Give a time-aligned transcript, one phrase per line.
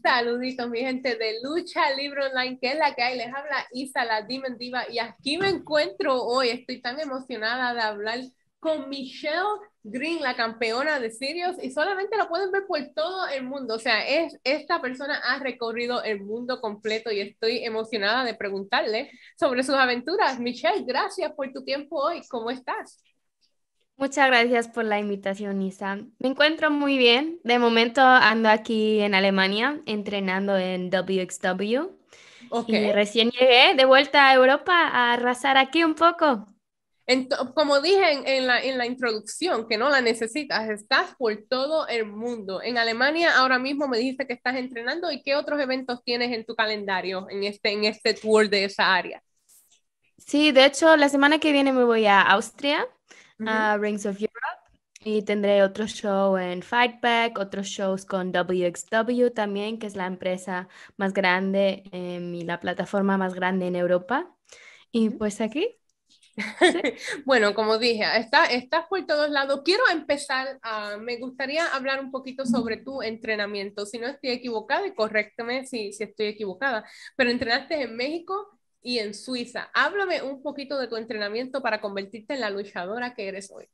[0.00, 3.18] Saluditos, mi gente de Lucha Libre Online, que es la que hay.
[3.18, 6.48] Les habla Isa, la Demon Diva, y aquí me encuentro hoy.
[6.48, 8.20] Estoy tan emocionada de hablar
[8.58, 13.42] con Michelle Green, la campeona de Sirius, y solamente lo pueden ver por todo el
[13.42, 13.74] mundo.
[13.74, 19.10] O sea, es, esta persona ha recorrido el mundo completo y estoy emocionada de preguntarle
[19.36, 20.38] sobre sus aventuras.
[20.38, 22.22] Michelle, gracias por tu tiempo hoy.
[22.28, 23.02] ¿Cómo estás?
[23.96, 25.96] Muchas gracias por la invitación, Isa.
[26.18, 27.40] Me encuentro muy bien.
[27.44, 32.02] De momento ando aquí en Alemania entrenando en WXW.
[32.66, 36.46] Y recién llegué de vuelta a Europa a arrasar aquí un poco.
[37.54, 42.06] como dije en, la, en la introducción, que no la necesitas, estás por todo el
[42.06, 42.60] mundo.
[42.62, 46.44] En Alemania ahora mismo me dijiste que estás entrenando y qué otros eventos tienes en
[46.44, 49.22] tu calendario en este, en este tour de esa área.
[50.18, 52.86] Sí, de hecho, la semana que viene me voy a Austria
[53.46, 54.62] a Rings of Europe
[55.04, 60.68] y tendré otro show en Fightback, otros shows con WXW también, que es la empresa
[60.96, 64.34] más grande em, y la plataforma más grande en Europa.
[64.92, 65.78] Y pues aquí.
[67.26, 69.62] bueno, como dije, está, estás por todos lados.
[69.64, 70.60] Quiero empezar,
[71.00, 73.86] me gustaría hablar un poquito sobre tu entrenamiento.
[73.86, 76.84] Si no estoy equivocada, y corréctame si, si estoy equivocada,
[77.16, 79.70] pero entrenaste en México y en Suiza.
[79.74, 83.68] Háblame un poquito de tu entrenamiento para convertirte en la luchadora que eres hoy.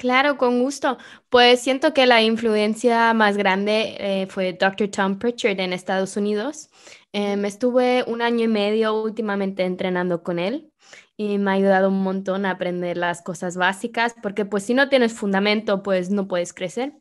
[0.00, 0.96] Claro, con gusto.
[1.28, 4.88] Pues siento que la influencia más grande eh, fue Dr.
[4.88, 6.70] Tom Pritchard en Estados Unidos.
[7.12, 10.72] Me em, estuve un año y medio últimamente entrenando con él
[11.18, 14.88] y me ha ayudado un montón a aprender las cosas básicas, porque pues si no
[14.88, 16.94] tienes fundamento, pues no puedes crecer.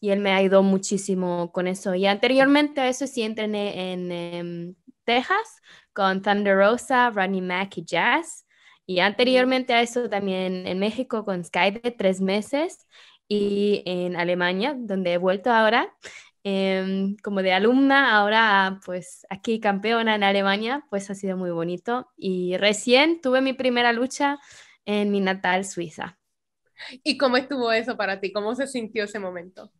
[0.00, 1.94] Y él me ayudó muchísimo con eso.
[1.94, 4.74] Y anteriormente a eso sí entrené en em,
[5.08, 5.62] Texas
[5.94, 8.44] con Thunder Rosa, Ronnie Mac y Jazz.
[8.84, 12.86] Y anteriormente a eso también en México con Sky de tres meses
[13.26, 15.94] y en Alemania, donde he vuelto ahora
[16.44, 22.10] em, como de alumna, ahora pues aquí campeona en Alemania, pues ha sido muy bonito.
[22.16, 24.38] Y recién tuve mi primera lucha
[24.84, 26.18] en mi natal Suiza.
[27.02, 28.30] ¿Y cómo estuvo eso para ti?
[28.30, 29.72] ¿Cómo se sintió ese momento?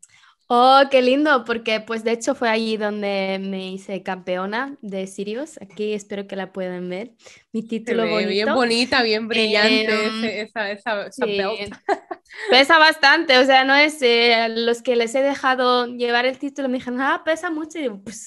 [0.50, 5.60] Oh, qué lindo, porque pues de hecho fue allí donde me hice campeona de Sirius.
[5.60, 7.12] Aquí espero que la puedan ver.
[7.53, 8.31] Mi título bonito.
[8.31, 11.26] Bien bonita, bien brillante esa, esa, esa
[12.50, 16.70] Pesa bastante, o sea, no es eh, los que les he dejado llevar el título
[16.70, 17.78] me dijeron, ah, pesa mucho.
[17.78, 18.25] Y digo, pues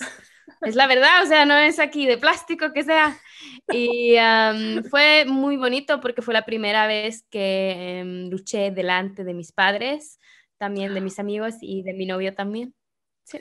[0.61, 3.17] es la verdad, o sea, no es aquí de plástico que sea.
[3.73, 4.15] Y
[4.91, 10.19] fue muy bonito porque fue la primera vez que em, luché delante de mis padres
[10.61, 12.73] también de mis amigos y de mi novio también.
[13.23, 13.39] Sí,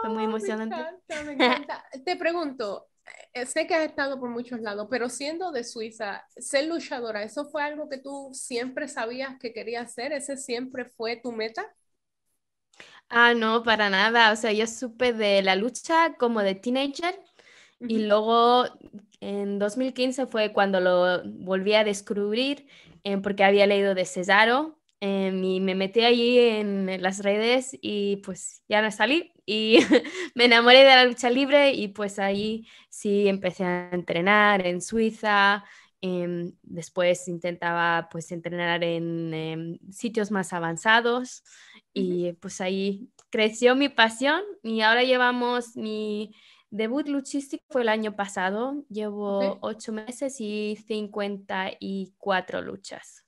[0.00, 0.88] fue muy emocionante.
[1.08, 2.88] Me encanta, Te pregunto,
[3.34, 7.46] eh, sé que has estado por muchos lados, pero siendo de Suiza, ser luchadora, ¿eso
[7.50, 10.12] fue algo que tú siempre sabías que querías hacer?
[10.12, 11.64] ¿Ese siempre fue tu meta?
[13.08, 14.32] Ah, no, para nada.
[14.32, 17.18] O sea, yo supe de la lucha como de teenager
[17.86, 18.66] y luego
[19.20, 22.68] en 2015 fue cuando lo volví a descubrir
[23.04, 28.16] eh, porque había leído de Cesaro Em, y me metí allí en las redes y
[28.16, 29.78] pues ya no salí y
[30.34, 35.64] me enamoré de la lucha libre y pues ahí sí empecé a entrenar en Suiza.
[36.00, 41.44] Em, después intentaba pues entrenar en em, sitios más avanzados
[41.92, 46.34] y pues ahí creció mi pasión y ahora llevamos mi
[46.70, 53.24] debut luchístico fue el año pasado, llevo ocho meses y 54 luchas.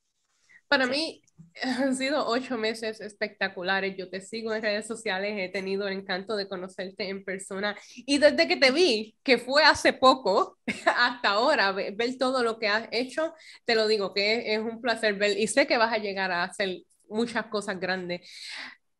[0.69, 1.21] Para mí
[1.63, 3.97] han sido ocho meses espectaculares.
[3.97, 8.19] Yo te sigo en redes sociales, he tenido el encanto de conocerte en persona y
[8.19, 10.59] desde que te vi, que fue hace poco,
[10.97, 13.35] hasta ahora, ver, todo lo que has hecho,
[13.65, 16.45] te lo digo que es, un placer ver y sé que vas a llegar a
[16.45, 18.29] hacer muchas cosas grandes.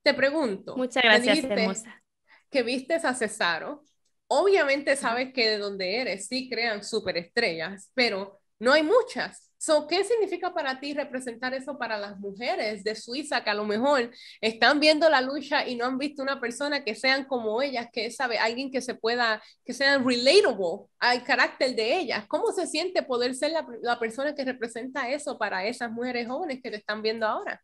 [0.03, 0.77] Te pregunto.
[0.77, 2.03] Muchas gracias, hermosa.
[2.51, 3.85] Que viste a Cesaro.
[4.27, 9.50] Obviamente sabes que de donde eres sí crean superestrellas, pero no hay muchas.
[9.63, 13.67] So, ¿Qué significa para ti representar eso para las mujeres de Suiza que a lo
[13.67, 14.11] mejor
[14.41, 18.11] están viendo la lucha y no han visto una persona que sean como ellas, que
[18.11, 22.27] sabe, alguien que se pueda, que sean relatable al carácter de ellas?
[22.27, 26.63] ¿Cómo se siente poder ser la, la persona que representa eso para esas mujeres jóvenes
[26.63, 27.61] que te están viendo ahora?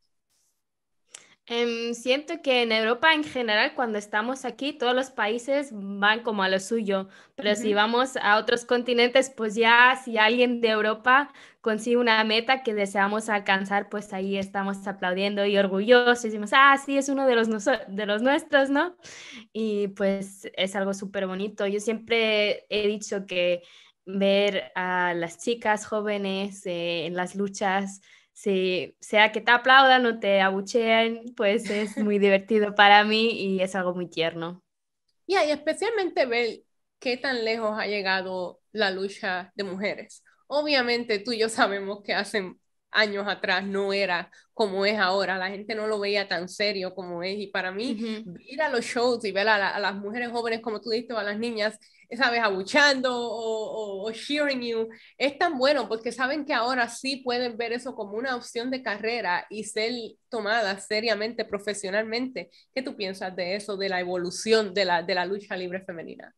[1.49, 6.43] Em, siento que en Europa en general, cuando estamos aquí, todos los países van como
[6.43, 11.32] a lo suyo, pero si vamos a otros continentes, pues ya si alguien de Europa
[11.67, 16.77] consigue una meta que deseamos alcanzar, pues ahí estamos aplaudiendo y orgullosos, y decimos, ah,
[16.79, 18.97] sí, es uno de los, de los nuestros, ¿no?
[19.53, 21.67] Y pues es algo súper bonito.
[21.67, 23.63] Yo siempre he dicho que
[24.05, 28.01] ver a las chicas jóvenes eh, en las luchas,
[28.33, 33.61] si sea que te aplaudan o te abucheen, pues es muy divertido para mí y
[33.61, 34.63] es algo muy tierno.
[35.27, 36.63] y ahí especialmente ver
[37.01, 40.23] qué tan lejos ha llegado la lucha de mujeres.
[40.46, 42.58] Obviamente tú y yo sabemos que hacen
[42.90, 47.22] años atrás no era como es ahora, la gente no lo veía tan serio como
[47.22, 50.81] es y para mí ir a los shows y ver a, las mujeres jóvenes como
[50.81, 51.78] tú dices o a las niñas,
[52.16, 54.88] sabes, abuchando o, o, cheering you,
[55.19, 58.82] es tan bueno porque saben que ahora sí pueden ver eso como una opción de
[58.82, 59.93] carrera y ser
[60.31, 62.50] tomadas seriamente, profesionalmente.
[62.75, 66.34] ¿Qué tú piensas de eso, de la evolución de la, de la lucha libre femenina?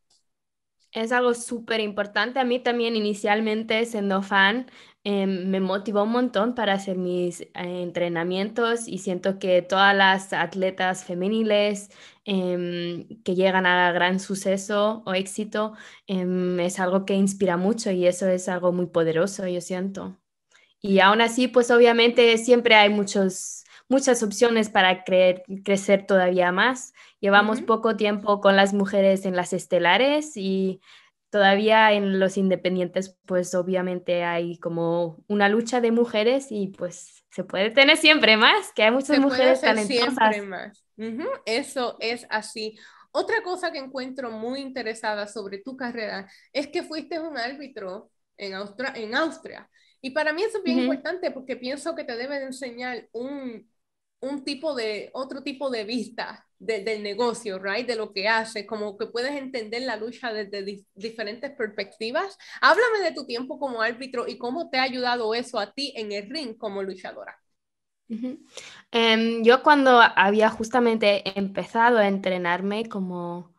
[0.93, 2.39] Es algo súper importante.
[2.41, 4.67] A mí también inicialmente siendo fan
[5.05, 10.33] em, me motivó un montón para hacer mis eh, entrenamientos y siento que todas las
[10.33, 11.91] atletas femeniles
[12.25, 15.75] em, que llegan a gran suceso o éxito
[16.07, 20.19] em, es algo que inspira mucho y eso es algo muy poderoso, yo siento.
[20.81, 26.93] Y aún así, pues obviamente siempre hay muchos muchas opciones para crecer todavía más.
[27.21, 30.81] Llevamos poco tiempo con las mujeres en las estelares y
[31.31, 37.45] todavía en los independientes, pues obviamente hay como una lucha de mujeres y pues se
[37.45, 40.35] puede tener siempre más, que hay muchas mujeres talentosas.
[40.35, 40.85] Siempre más.
[41.45, 42.79] Eso es así.
[43.11, 48.55] Otra cosa que encuentro muy interesada sobre tu carrera es que fuiste un árbitro en,
[48.95, 49.69] en Austria.
[50.01, 53.69] Y para mí eso es bien importante porque pienso que te debe de enseñar un,
[54.21, 57.87] un tipo de, otro tipo de vista del negocio, right?
[57.87, 62.37] De lo que hace, como que puedes entender la lucha desde diferentes perspectivas.
[62.61, 66.11] Háblame de tu tiempo como árbitro y cómo te ha ayudado eso a ti en
[66.13, 67.39] el ring como luchadora.
[68.91, 73.53] Em, yo cuando había justamente empezado a entrenarme como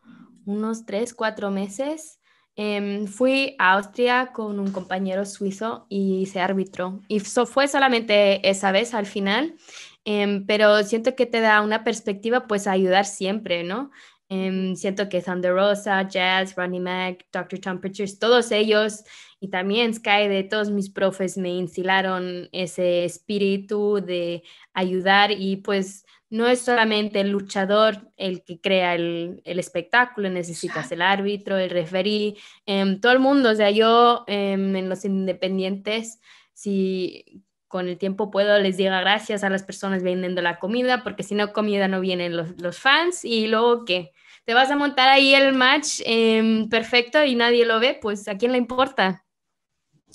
[0.44, 2.20] unos tres, cuatro meses,
[2.56, 7.00] em, fui a Austria con un compañero suizo y se árbitro.
[7.08, 9.56] Y fue solamente esa vez al final.
[10.04, 13.90] Em, pero siento que te da una perspectiva pues a ayudar siempre, ¿no?
[14.28, 17.58] Em, siento que Thunder Rosa, Jazz, Ronnie Mac, Dr.
[17.58, 19.02] Temperatures, todos ellos
[19.40, 26.04] y también Sky de todos mis profes me instilaron ese espíritu de ayudar y pues
[26.30, 31.70] no es solamente el luchador el que crea el, el espectáculo, necesitas el árbitro, el
[31.70, 32.36] referee,
[32.66, 36.20] em, todo el mundo, o sea, yo en los independientes,
[36.54, 41.22] si con el tiempo puedo les diga gracias a las personas vendiendo la comida, porque
[41.22, 43.24] si no comida no vienen los, fans.
[43.24, 44.10] Y luego que
[44.44, 48.36] te vas a montar ahí el match em, perfecto y nadie lo ve, pues a
[48.36, 49.24] quién le importa.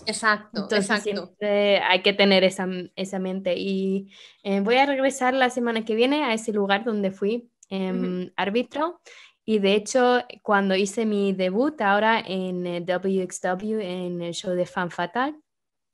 [0.06, 1.34] Exacto, exacto.
[1.40, 2.68] hay que tener esa,
[2.98, 3.56] esa mente.
[3.56, 4.12] Y
[4.44, 9.00] eh, voy a regresar la semana que viene a ese lugar donde fui eh, árbitro.
[9.46, 14.92] Y de hecho cuando hice mi debut ahora en WXW en el show de Fan
[14.92, 15.45] Fatal, eh,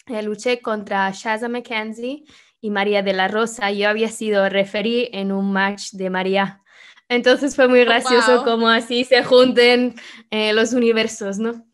[0.08, 2.24] luché contra Shaza McKenzie
[2.60, 3.72] y María de la Rosa.
[3.72, 6.62] Yo había sido referí en un match de María.
[7.10, 9.96] Entonces fue muy gracioso como así se junten
[10.30, 11.66] eh, los universos, ¿no?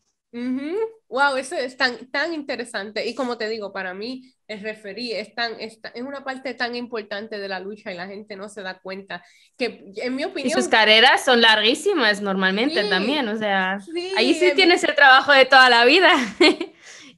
[1.08, 3.06] Wow, eso es tan, tan interesante.
[3.06, 7.38] Y como te digo, para mí el referí es, tan, es, una parte tan importante
[7.38, 9.24] de la lucha y la gente no se da cuenta.
[9.56, 10.50] Que en mi opinión...
[10.50, 13.78] Y sus carreras son larguísimas normalmente también, o sea,
[14.16, 16.12] ahí sí tienes el trabajo de toda la vida.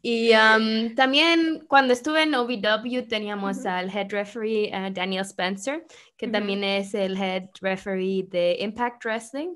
[0.03, 0.31] Y
[0.95, 5.85] también cuando estuve en OVW teníamos al head referee uh, Daniel Spencer,
[6.17, 9.55] que también es el head referee de Impact Wrestling.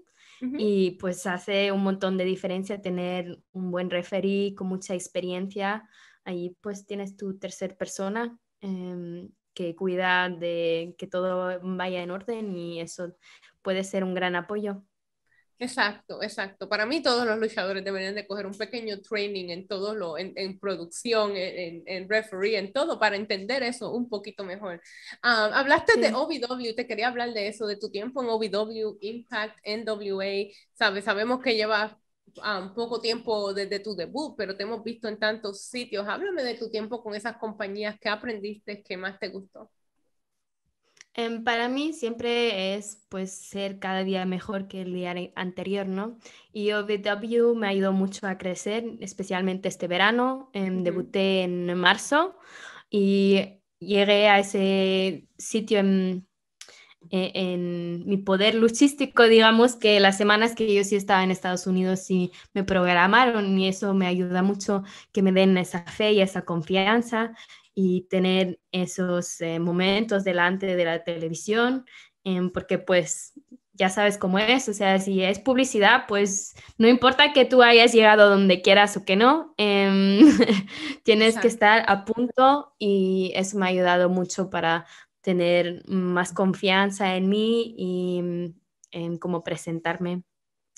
[0.59, 5.89] Y pues hace un montón de diferencia tener un buen referee con mucha experiencia.
[6.23, 12.55] Ahí pues tienes tu tercer persona em, que cuida de que todo vaya en orden
[12.55, 13.17] y eso
[13.63, 14.83] puede ser un gran apoyo.
[15.59, 16.69] Exacto, exacto.
[16.69, 20.33] Para mí todos los luchadores deberían de coger un pequeño training en todo lo, en,
[20.37, 24.83] en producción, en, en, referee, en todo, para entender eso un poquito mejor.
[25.23, 29.57] Ah, hablaste de OVW, te quería hablar de eso, de tu tiempo en OVW, Impact,
[29.63, 31.93] NWA, sabes, sabemos que llevas
[32.45, 36.07] um, poco tiempo desde tu debut, pero te hemos visto en tantos sitios.
[36.09, 39.71] Háblame de tu tiempo con esas compañías, ¿qué aprendiste, qué más te gustó?
[41.17, 46.19] Em, para mí siempre es pues ser cada día mejor que el día anterior, ¿no?
[46.53, 50.51] Y OVW me ha ido mucho a crecer, especialmente este verano.
[50.55, 52.37] Em, debuté en marzo
[52.91, 56.27] y llegué a ese sitio en,
[57.11, 61.67] e, en, mi poder luchístico, digamos, que las semanas que yo sí estaba en Estados
[61.67, 66.21] Unidos sí me programaron y eso me ayuda mucho que me den esa fe y
[66.21, 67.35] esa confianza
[67.75, 71.85] y tener esos eh, momentos delante de la televisión,
[72.25, 73.33] em, porque pues
[73.75, 77.93] ya sabes cómo es, o sea, si es publicidad, pues no importa que tú hayas
[77.93, 80.21] llegado donde quieras o que no, em,
[81.05, 84.87] tienes que estar a punto y eso me ha ayudado mucho para
[85.21, 88.55] tener más confianza en mí y mm,
[88.93, 90.23] en cómo presentarme.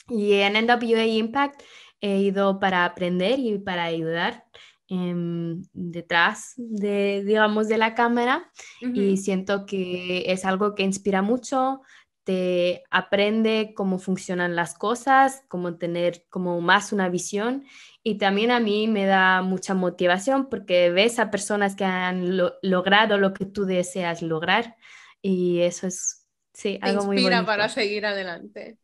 [0.09, 1.63] Y en NWA Impact
[2.01, 4.47] he ido para aprender y para ayudar
[4.89, 8.51] em, detrás de, digamos, de la cámara
[8.81, 11.83] y siento que es algo que inspira mucho,
[12.27, 17.65] te aprende cómo funcionan las cosas, cómo tener como más una visión
[18.03, 23.17] y también a mí me da mucha motivación porque ves a personas que han logrado
[23.19, 24.77] lo que tú deseas lograr
[25.23, 27.47] y eso es, sí, algo muy bonito.
[27.47, 28.77] para seguir adelante.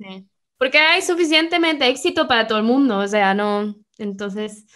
[0.56, 4.66] Porque hay suficientemente éxito para todo el mundo, o sea, no, entonces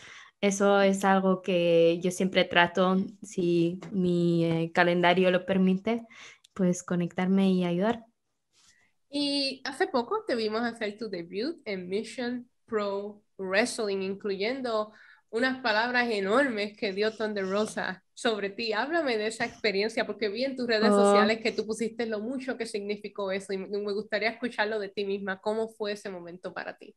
[0.40, 6.06] eso es algo que yo siempre trato, si mi eh, calendario lo permite,
[6.52, 8.04] pues conectarme y ayudar.
[9.08, 14.92] Y hace poco te vimos hacer tu debut en Mission Pro Wrestling, incluyendo
[15.30, 18.72] unas palabras enormes que dio Thunder Rosa sobre ti.
[18.72, 21.04] Háblame de esa experiencia, porque vi en tus redes oh.
[21.04, 25.04] sociales que tú pusiste lo mucho que significó eso y me gustaría escucharlo de ti
[25.04, 25.40] misma.
[25.40, 26.94] ¿Cómo fue ese momento para ti?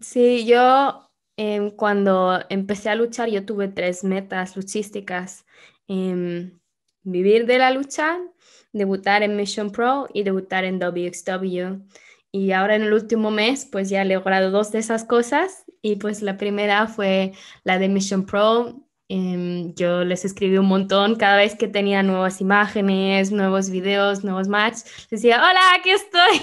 [0.00, 5.46] Sí, yo em, cuando empecé a luchar, yo tuve tres metas luchísticas.
[5.88, 6.58] Em,
[7.02, 8.18] vivir de la lucha,
[8.72, 11.82] debutar en Mission Pro y debutar en WXW.
[12.32, 15.64] Y ahora en el último mes, pues ya he logrado dos de esas cosas.
[15.82, 18.84] Y pues la primera fue la de Mission Pro.
[19.16, 24.48] Em, yo les escribí un montón cada vez que tenía nuevas imágenes, nuevos videos, nuevos
[24.48, 25.06] matches.
[25.10, 26.40] Decía, hola, aquí estoy.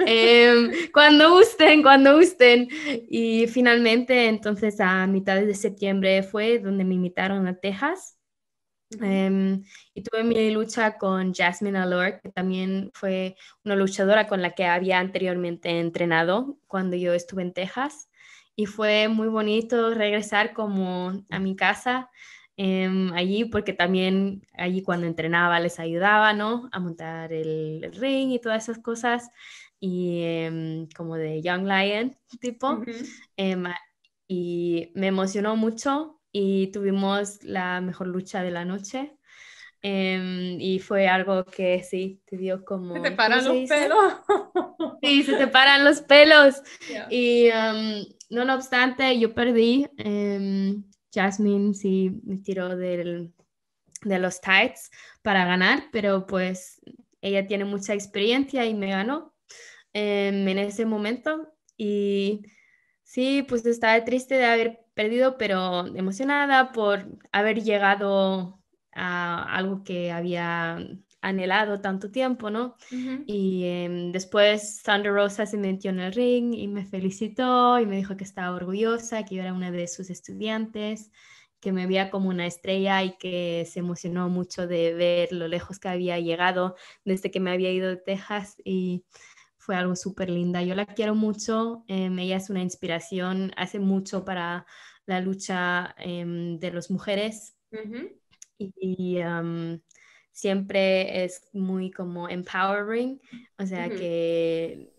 [0.06, 2.68] Em, cuando gusten, cuando gusten.
[3.08, 8.18] Y finalmente, entonces a mitad de septiembre fue donde me invitaron a Texas
[9.00, 14.54] Em, y tuve mi lucha con Jasmine Allure, que también fue una luchadora con la
[14.54, 18.07] que había anteriormente entrenado cuando yo estuve en Texas.
[18.58, 22.10] Y fue muy bonito regresar como a mi casa
[22.56, 26.68] em, allí, porque también allí cuando entrenaba les ayudaba, ¿no?
[26.72, 29.30] A montar el, ring y todas esas cosas.
[29.78, 32.82] Y em, como de Young Lion tipo.
[34.26, 39.16] y me emocionó mucho y tuvimos la mejor lucha de la noche.
[39.80, 42.94] Em, y fue algo que sí, te dio como...
[42.94, 44.14] Se te paran los pelos.
[45.02, 46.56] Sí, se te paran los pelos.
[47.08, 49.86] Y em, no, obstante, yo perdí.
[49.96, 50.82] Em,
[51.14, 53.32] Jasmine sí me tiró del,
[54.02, 54.90] de los tights
[55.22, 56.80] para ganar, pero pues
[57.20, 59.34] ella tiene mucha experiencia y me ganó
[59.92, 61.52] en ese momento.
[61.76, 62.42] Y
[63.04, 68.57] sí, pues estaba triste de haber perdido, pero emocionada por haber llegado
[68.98, 70.78] algo que había
[71.20, 72.76] anhelado tanto tiempo, ¿no?
[73.26, 77.96] Y em, después Thunder Rosa se metió en el ring y me felicitó y me
[77.96, 81.10] dijo que estaba orgullosa, que yo era una de sus estudiantes,
[81.60, 85.78] que me veía como una estrella y que se emocionó mucho de ver lo lejos
[85.78, 89.04] que había llegado desde que me había ido de Texas y
[89.58, 90.62] fue algo súper linda.
[90.62, 94.66] Yo la quiero mucho, em, ella es una inspiración, hace mucho para
[95.06, 97.56] la lucha em, de las mujeres
[98.58, 99.20] y,
[100.32, 103.20] siempre es muy como empowering,
[103.58, 104.92] o sea que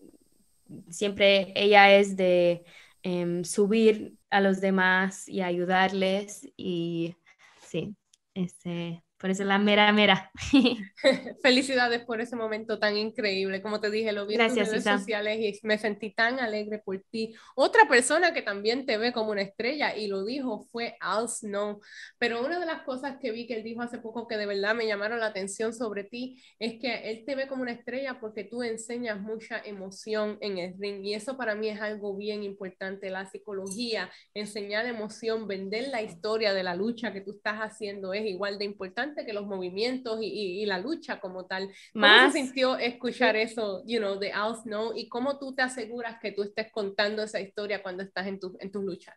[0.89, 2.65] siempre ella es de
[3.03, 7.15] em, subir a los demás y ayudarles y
[7.61, 7.95] sí,
[8.33, 10.31] este, por eso la mera mera.
[11.43, 13.61] Felicidades por ese momento tan increíble.
[13.61, 17.35] Como te dije, lo vi en redes sociales y me sentí tan alegre por ti.
[17.55, 21.81] Otra persona que también te ve como una estrella y lo dijo fue Al Snow.
[22.17, 24.73] Pero una de las cosas que vi que él dijo hace poco que de verdad
[24.73, 28.45] me llamaron la atención sobre ti es que él te ve como una estrella porque
[28.45, 31.03] tú enseñas mucha emoción en el ring.
[31.03, 33.09] Y eso para mí es algo bien importante.
[33.09, 38.25] La psicología, enseñar emoción, vender la historia de la lucha que tú estás haciendo es
[38.25, 41.69] igual de importante que los movimientos y, y, la lucha como tal.
[41.93, 46.19] ¿Cómo se sintió escuchar eso, you know, de Al Snow y cómo tú te aseguras
[46.21, 49.15] que tú estés contando esa historia cuando estás en, tu, en tus luchas?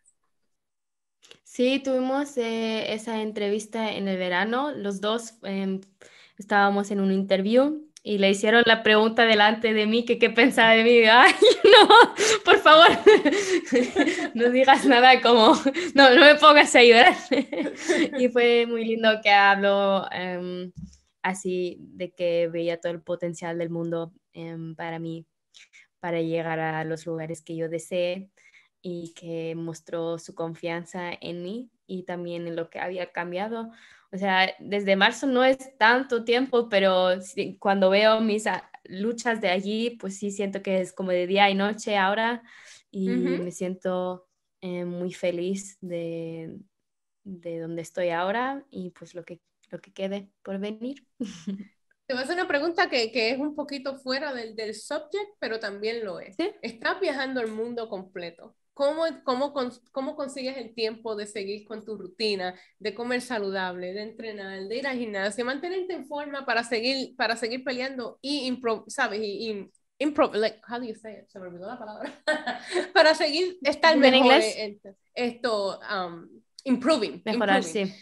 [1.43, 5.79] Sí, tuvimos eh, esa entrevista en el verano, los dos eh,
[6.37, 10.71] estábamos en un interview y le hicieron la pregunta delante de mí que qué pensaba
[10.71, 11.03] de mí.
[11.09, 11.33] Ay,
[11.63, 12.89] no, por favor,
[14.33, 15.55] no digas nada como,
[15.95, 17.15] no, no me pongas a llorar.
[18.19, 20.73] y fue muy lindo que habló em,
[21.21, 25.25] así de que veía todo el potencial del mundo em, para mí,
[26.01, 28.29] para llegar a los lugares que yo deseé
[28.83, 33.71] y que mostró su confianza en mí y también en lo que había cambiado
[34.13, 37.09] o sea, desde marzo no es tanto tiempo, pero
[37.57, 41.49] cuando veo mis ah, luchas de allí, pues sí siento que es como de día
[41.49, 42.43] y noche ahora
[42.91, 44.27] y me siento
[44.61, 46.59] eh, muy feliz de,
[47.23, 51.07] de donde estoy ahora y pues lo que, lo que quede por venir.
[52.05, 55.37] Te voy a hacer una pregunta que, que es un poquito fuera del, del subject,
[55.39, 56.35] pero también lo es.
[56.61, 58.55] Estás viajando el mundo completo.
[58.73, 59.53] ¿Cómo, cómo,
[59.91, 64.77] ¿Cómo consigues el tiempo de seguir con tu rutina, de comer saludable, de entrenar, de
[64.77, 69.21] ir al gimnasio, mantenerte en forma para seguir, para seguir peleando y, improv, ¿sabes?
[69.21, 71.29] Y, y improv, like, how do you say it?
[71.29, 72.23] Se me olvidó la palabra.
[72.93, 74.79] para seguir estar mejor en,
[75.13, 76.27] esto, um,
[76.63, 77.21] improving.
[77.25, 77.93] Mejorar, sí.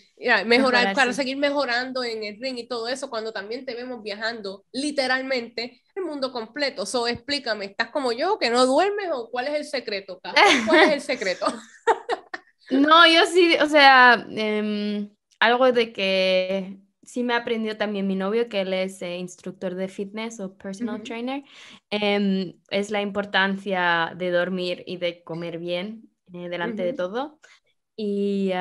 [0.46, 4.66] mejorar, para seguir mejorando en el ring y todo eso, cuando también te vemos viajando
[4.72, 6.86] literalmente el mundo completo.
[6.86, 10.20] So, explícame, ¿estás como yo, que no duermes o cuál es el secreto?
[10.68, 11.46] ¿Cuál es el secreto?
[12.70, 18.50] no, yo sí, o sea, em, algo de que sí me aprendió también mi novio,
[18.50, 21.44] que él es eh, instructor de fitness o personal trainer,
[21.90, 27.40] em, es la importancia de dormir y de comer bien eh, delante de todo.
[27.96, 28.52] Y,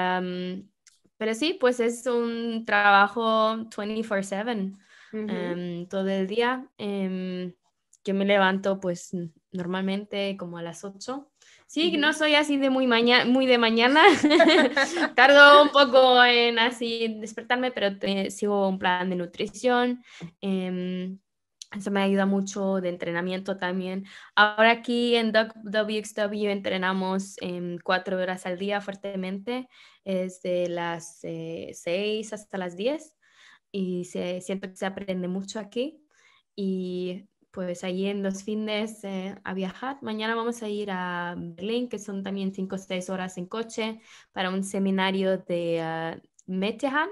[1.16, 4.72] pero sí, pues es un trabajo 24/7,
[5.12, 6.66] em, todo el día.
[6.78, 7.52] Em,
[8.04, 9.14] yo me levanto pues
[9.52, 11.30] normalmente como a las 8.
[11.66, 14.02] Sí, no soy así de muy, mañana, muy de mañana.
[15.16, 17.96] Tardo un poco en así despertarme, pero
[18.30, 20.02] sigo un plan de nutrición.
[20.40, 21.18] Em,
[21.76, 24.04] eso me ayuda mucho de entrenamiento también.
[24.34, 29.68] Ahora aquí en WXW entrenamos em, cuatro horas al día fuertemente,
[30.04, 33.14] desde las eh, seis hasta las diez
[33.72, 36.02] y se, siento que se aprende mucho aquí.
[36.54, 39.98] Y pues allí en los fines eh, a viajar.
[40.02, 44.00] Mañana vamos a ir a Berlín, que son también cinco o seis horas en coche,
[44.32, 47.08] para un seminario de uh, Metehan,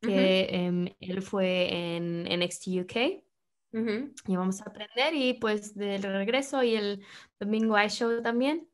[0.00, 3.24] que em, él fue en NXT UK.
[3.72, 7.04] Y vamos a aprender y pues del regreso y el
[7.38, 8.68] domingo hay show también.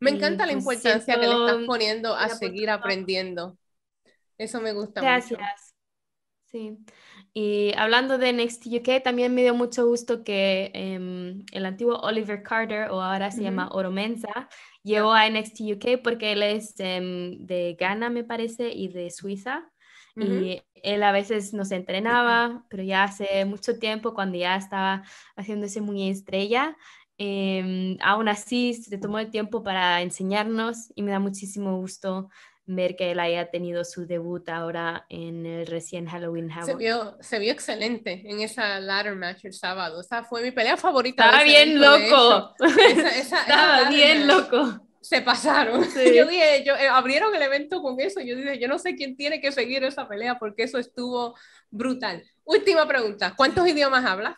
[0.00, 3.56] Me encanta la pues, importancia que le estás poniendo a seguir aprendiendo.
[4.36, 5.73] Eso me gusta Gracias.
[6.54, 6.78] Sí.
[7.32, 12.44] Y hablando de NXT UK, también me dio mucho gusto que em, el antiguo Oliver
[12.44, 14.48] Carter, o ahora se llama Oro Mensa,
[14.84, 19.68] llegó a NXT UK porque él es em, de Ghana, me parece, y de Suiza.
[20.14, 25.02] Y él a veces nos entrenaba, pero ya hace mucho tiempo, cuando ya estaba
[25.34, 26.76] haciéndose muy estrella,
[27.18, 32.28] em, aún así se tomó el tiempo para enseñarnos y me da muchísimo gusto
[32.66, 36.66] ver que él haya tenido su debut ahora en el recién Halloween Havoc.
[36.66, 40.00] Se vio, se vio excelente en esa ladder match el sábado.
[40.00, 41.24] Esa fue mi pelea favorita.
[41.26, 42.54] Estaba bien loco.
[43.18, 45.84] Estaba bien loco se pasaron.
[46.14, 48.20] Yo dije, yo, eh, abrieron el evento con eso.
[48.20, 51.36] Yo dije, yo no sé quién tiene que seguir esa pelea porque eso estuvo
[51.70, 52.24] brutal.
[52.44, 54.36] Última pregunta, ¿cuántos idiomas hablas?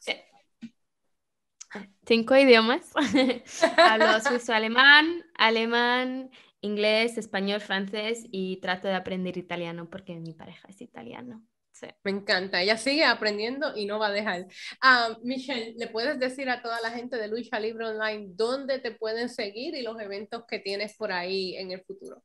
[2.04, 2.90] Cinco idiomas.
[3.76, 6.30] Hablo suizo-alemán, alemán,
[6.66, 11.42] inglés, español, francés y trato de aprender italiano porque mi pareja es italiano.
[12.05, 14.46] Me encanta, ella sigue aprendiendo y no va a dejar.
[14.81, 18.92] Ah, Michelle, ¿le puedes decir a toda la gente de Lucha Libre Online dónde te
[18.92, 22.22] pueden seguir y los eventos que tienes por ahí en el futuro?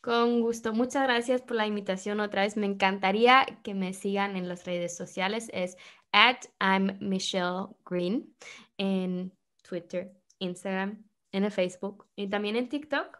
[0.00, 0.72] Con gusto.
[0.72, 2.56] Muchas gracias por la invitación otra vez.
[2.56, 5.50] Me encantaría que me sigan en las redes sociales.
[5.52, 5.76] Es
[6.12, 8.34] at I'm Michelle Green
[8.78, 13.18] en Twitter, Instagram, en el Facebook y también en TikTok.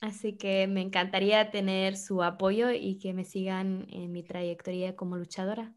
[0.00, 5.16] Así que me encantaría tener su apoyo y que me sigan en mi trayectoria como
[5.16, 5.74] luchadora.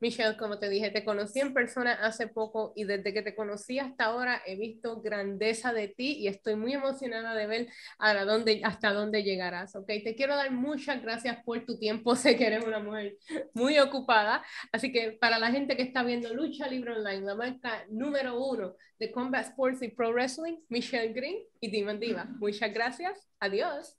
[0.00, 3.78] Michelle, como te dije, te conocí en persona hace poco y desde que te conocí
[3.78, 9.22] hasta ahora he visto grandeza de ti y estoy muy emocionada de ver hasta dónde
[9.22, 9.86] llegarás, ¿ok?
[9.86, 13.16] Te quiero dar muchas gracias por tu tiempo, sé que eres una mujer
[13.54, 17.84] muy ocupada, así que para la gente que está viendo Lucha Libre Online, la marca
[17.90, 22.24] número uno de Combat Sports y Pro Wrestling, Michelle Green y Demon Diva.
[22.38, 23.96] Muchas gracias, adiós.